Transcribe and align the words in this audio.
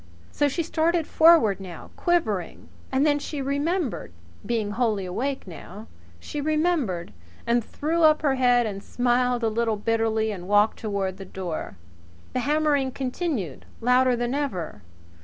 So 0.31 0.47
she 0.47 0.63
started 0.63 1.05
forward 1.05 1.59
now, 1.59 1.91
quivering. 1.95 2.69
And 2.91 3.05
then 3.05 3.19
she 3.19 3.39
remembered, 3.39 4.11
being 4.43 4.71
wholly 4.71 5.05
awake 5.05 5.45
now 5.45 5.85
she 6.19 6.41
remembered, 6.41 7.13
and 7.45 7.63
threw 7.63 8.01
up 8.01 8.23
her 8.23 8.33
head 8.33 8.65
and 8.65 8.81
smiled 8.81 9.43
a 9.43 9.47
little 9.47 9.75
bitterly 9.77 10.31
and 10.31 10.47
walked 10.47 10.79
toward 10.79 11.17
the 11.17 11.23
door. 11.25 11.77
The 12.33 12.39
hammering 12.39 12.91
continued, 12.93 13.67
louder 13.79 14.15
than 14.15 14.33
ever. 14.33 14.81